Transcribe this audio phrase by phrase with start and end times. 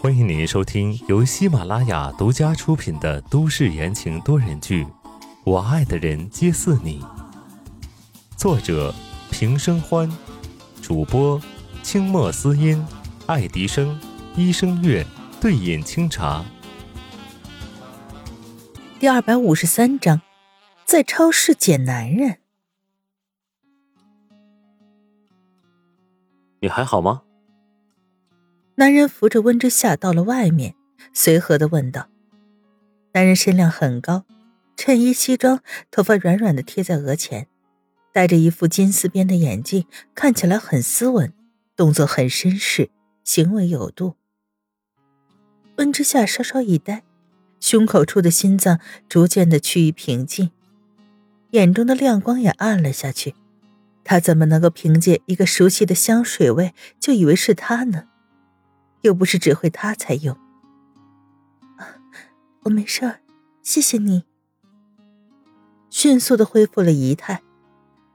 [0.00, 4.84] 欢迎您收听由喜马拉雅独家出品的都市言情多人剧
[5.44, 7.00] 《我爱的人皆似你》，
[8.36, 8.92] 作者
[9.30, 10.10] 平生欢，
[10.82, 11.40] 主播
[11.82, 12.84] 清墨思音、
[13.26, 14.00] 爱迪生、
[14.34, 15.06] 医生月、
[15.40, 16.44] 对饮清茶。
[18.98, 20.20] 第二百五十三章，
[20.84, 22.38] 在超市捡男人。
[26.60, 27.23] 你还好吗？
[28.76, 30.74] 男人扶着温之夏到了外面，
[31.12, 32.08] 随和的问道。
[33.12, 34.24] 男人身量很高，
[34.76, 35.60] 衬衣西装，
[35.92, 37.46] 头发软软的贴在额前，
[38.12, 41.32] 戴着一副金丝边的眼镜，看起来很斯文，
[41.76, 42.90] 动作很绅士，
[43.22, 44.16] 行为有度。
[45.76, 47.04] 温之夏稍稍一呆。
[47.60, 50.50] 胸口处的心脏逐渐的趋于平静，
[51.52, 53.34] 眼中的亮光也暗了下去。
[54.02, 58.08] 他怎么能够凭借一个熟悉的香水味就以为是他呢？
[59.04, 60.36] 又不是只会他才用。
[62.62, 63.20] 我没事儿，
[63.62, 64.24] 谢谢你。
[65.90, 67.42] 迅速的恢复了仪态，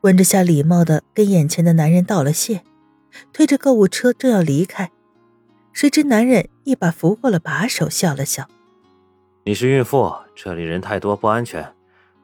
[0.01, 2.63] 温之夏礼貌的跟眼前的男人道了谢，
[3.31, 4.91] 推着购物车正要离开，
[5.71, 8.49] 谁知男人一把扶过了把手，笑了笑。
[9.45, 11.71] 你是孕妇，这里人太多不安全，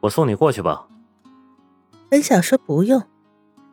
[0.01, 0.87] 我送你过去吧。
[2.09, 3.03] 本想说不用，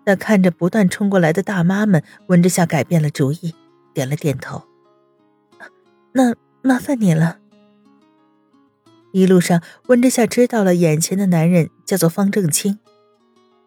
[0.04, 3.54] 但看着不断冲过来的大妈们，温之夏改变了主意，
[3.94, 4.62] 点了点头。
[6.12, 7.38] 那麻烦你了。
[9.12, 12.78] 一路上，温之夏知道了眼前的男人叫做方正清。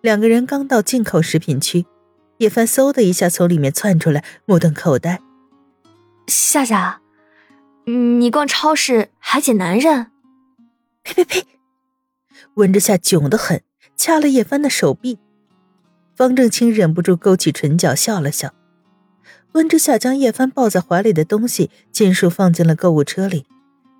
[0.01, 1.85] 两个人刚到进口食品区，
[2.37, 5.21] 叶帆嗖的一下从里面窜出来，目瞪口呆。
[6.27, 7.01] 夏夏。
[7.87, 10.07] 你逛超市还捡男人？
[11.03, 11.47] 呸呸呸！
[12.55, 13.61] 温之夏囧得很，
[13.95, 15.19] 掐了叶帆的手臂。
[16.15, 18.55] 方正清忍不住勾起唇角笑了笑。
[19.55, 23.45] 温之夏将叶帆抱在怀里的东西尽数放进了购物车里，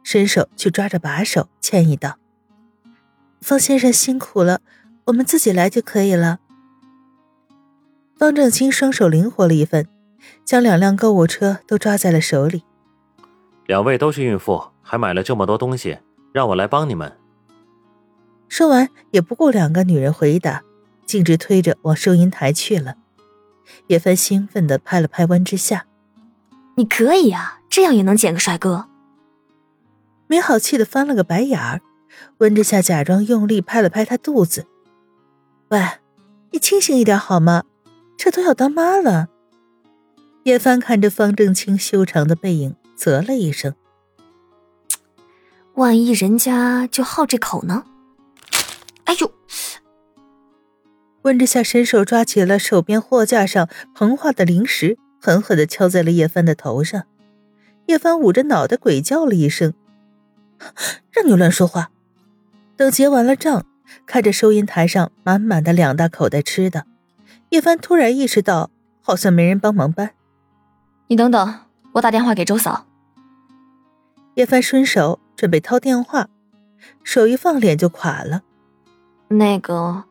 [0.04, 2.18] 伸手去抓着把手，歉意道
[3.40, 4.60] ：“方先生辛苦了，
[5.06, 6.40] 我们自己来就可以了。”
[8.20, 9.88] 方正清双手灵活了一分，
[10.44, 12.64] 将两辆购物车都抓在了手里。
[13.66, 16.00] 两位都是孕妇，还买了这么多东西，
[16.34, 17.18] 让我来帮你们。
[18.50, 20.64] 说完，也不顾两个女人回答，
[21.06, 22.98] 径直推着往收银台去了。
[23.88, 25.86] 叶帆兴奋地拍了拍温之夏
[26.78, 28.88] ：“你可以啊，这样也能捡个帅哥。”
[30.28, 31.82] 没好气的翻了个白眼儿。
[32.38, 34.68] 温之夏假装用力拍了拍他肚子
[35.70, 35.82] ：“喂，
[36.52, 37.64] 你清醒一点好吗？
[38.18, 39.28] 这都要当妈了。”
[40.44, 42.76] 叶帆看着方正清修长的背影。
[42.98, 43.76] 啧了一声，
[45.74, 47.84] 万一人家就好这口呢？
[49.04, 49.30] 哎呦！
[51.26, 57.06] 温之夏伸手抓起了手边货架上膨化的零食，狠狠的敲在了叶帆的头上。
[57.88, 59.74] 叶帆捂着脑袋鬼叫了一声
[61.12, 61.90] ：“让你乱说话！”
[62.78, 63.66] 等结完了账，
[64.06, 66.86] 看着收银台上满满的两大口袋吃的，
[67.50, 68.70] 叶帆突然意识到，
[69.02, 70.12] 好像没人帮忙搬。
[71.08, 71.56] 你等等。
[71.94, 72.86] 我打电话给周嫂。
[74.36, 76.28] 叶帆伸手准备掏电话，
[77.04, 78.44] 手一放，脸就垮了。
[79.30, 80.04] 那个，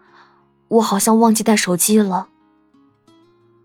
[0.69, 2.29] 我好像忘记带手机了。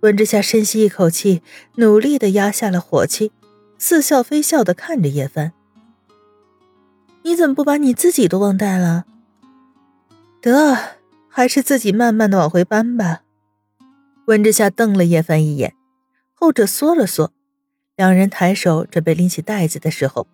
[0.01, 1.41] 温之夏深吸一口气，
[1.75, 3.31] 努力的压下了火气，
[3.77, 5.51] 似笑非笑的看着叶帆
[7.23, 9.05] ：“你怎么不把你自己都忘带了？
[10.41, 10.77] 得，
[11.27, 13.23] 还是自己慢慢的往回搬吧。”
[14.27, 15.75] 温之夏瞪了叶帆一眼，
[16.33, 17.33] 后者缩了缩。
[17.95, 20.27] 两人抬手准备拎起袋子的时候，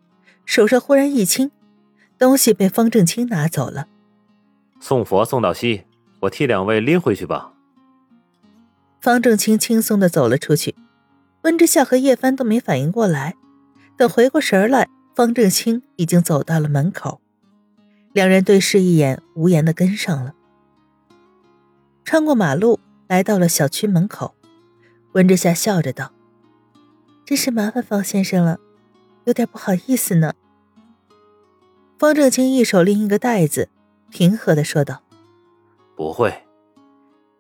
[0.46, 1.50] 手上忽然一轻，
[2.20, 3.88] 东西被方正清拿走了。
[4.80, 5.86] 送佛送到西，
[6.26, 7.54] 我替两位拎回去吧。
[9.02, 10.76] 方正清轻松的走了出去，
[11.44, 13.36] 温之夏和叶帆都没反应过来，
[13.98, 17.22] 等回过神来，方正清已经走到了门口，
[18.14, 20.34] 两人对视一眼，无言的跟上了。
[22.04, 24.36] 穿过马路，来到了小区门口，
[25.14, 26.12] 温之夏笑着道。
[27.26, 28.60] 真是麻烦方先生了，
[29.26, 30.34] 有点不好意思呢。
[31.98, 33.70] 方正清一手拎一个袋子，
[34.12, 35.02] 平和的说道
[35.96, 36.44] ：“不会。”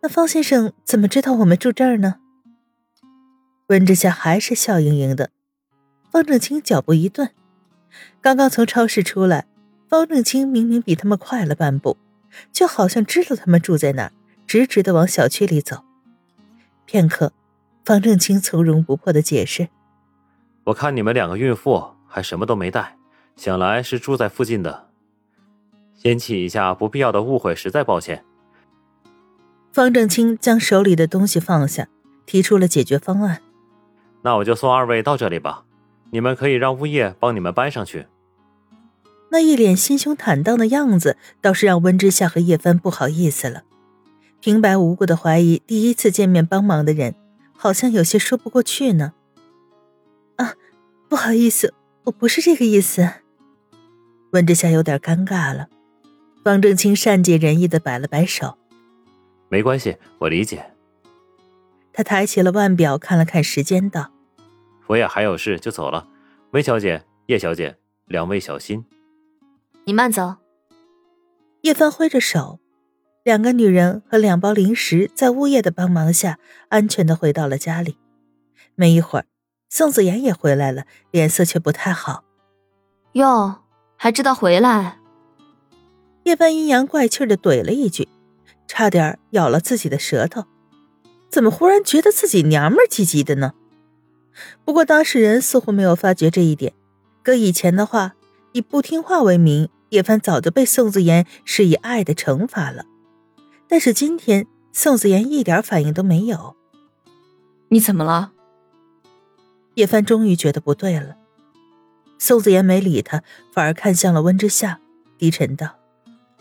[0.01, 2.15] 那方先生怎么知道我们住这儿呢？
[3.67, 5.31] 温之夏还是笑盈盈的。
[6.11, 7.31] 方正清脚步一顿，
[8.21, 9.47] 刚刚从超市出来，
[9.89, 11.97] 方正清明明比他们快了半步，
[12.51, 14.11] 就好像知道他们住在哪儿，
[14.47, 15.83] 直直的往小区里走。
[16.85, 17.33] 片刻。
[17.85, 19.69] 方正清从容不迫的解释
[20.65, 22.97] ：“我看你们两个孕妇还什么都没带，
[23.35, 24.87] 想来是住在附近的。
[26.01, 28.25] 引起一下不必要的误会，实在抱歉。”
[29.75, 31.89] 方正清将手里的东西放下，
[32.25, 33.41] 提出了解决方案
[34.23, 35.65] ：“那我就送二位到这里吧，
[36.11, 38.07] 你们可以让物业帮你们搬上去。
[39.31, 43.63] 那一脸心胸坦荡的样子，倒是让温之夏和叶帆不好意思了。
[44.39, 47.13] 平白无故的怀疑第一次见面帮忙的人，
[47.57, 49.11] 好像有些说不过去呢。
[50.37, 50.53] 啊，
[51.09, 51.73] 不好意思，
[52.05, 53.09] 我不是这个意思。
[54.31, 55.67] 温之夏有点尴尬了。
[56.45, 58.57] 方正清善解人意的摆了摆手
[59.49, 60.71] ：“没关系，我理解。”
[61.93, 64.11] 他抬起了腕表，看了看时间，道
[64.87, 66.07] ：“我也还有事，就走了。
[66.51, 68.85] 梅小姐、叶小姐，两位小心。”
[69.85, 70.35] 你慢走。
[71.61, 72.59] 叶帆挥着手，
[73.23, 76.37] 两个女人和两包零食在物业的帮忙下，
[76.69, 77.97] 安全的回到了家里。
[78.75, 79.25] 没一会儿，
[79.69, 82.23] 宋子妍也回来了，脸色却不太好。
[83.13, 83.63] 哟，
[83.95, 84.99] 还知道回来？
[86.23, 88.07] 叶帆阴阳怪气的怼了一句，
[88.77, 90.43] 差点咬了自己的舌头。
[91.29, 93.53] 怎么忽然觉得自己娘们唧唧的呢？
[94.65, 96.73] 不过当事人似乎没有发觉这一点。
[97.23, 98.15] 搁以前的话，
[98.51, 99.69] 以不听话为名。
[99.91, 102.83] 叶帆早就被宋子妍是以爱的惩罚了，
[103.69, 106.57] 但是今天宋子妍一点反应都没有。
[107.69, 108.33] 你怎么了？
[109.75, 111.15] 叶帆终于觉得不对了。
[112.17, 113.23] 宋子妍没理他，
[113.53, 114.81] 反而看向了温之夏，
[115.17, 115.75] 低沉道：“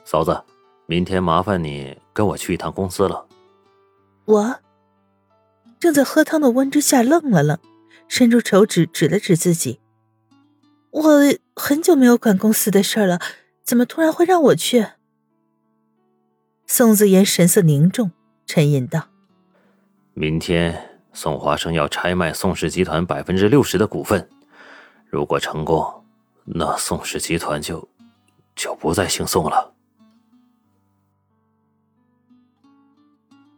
[0.04, 0.42] 嫂子，
[0.86, 3.26] 明天麻烦你跟我去一趟公司了。”
[4.26, 4.60] 我
[5.78, 7.58] 正在喝汤的温之夏愣了愣，
[8.08, 9.81] 伸出手指指了指自己。
[10.90, 11.02] 我
[11.56, 13.20] 很久没有管公司的事了，
[13.62, 14.86] 怎么突然会让我去？
[16.66, 18.12] 宋子言神色凝重，
[18.46, 19.08] 沉吟道
[20.14, 24.31] ：“明天宋华生要拆卖宋氏集团百分之六十的股份，
[25.10, 26.04] 如果成功，
[26.44, 27.86] 那宋氏集团就
[28.56, 29.74] 就不再姓宋了。”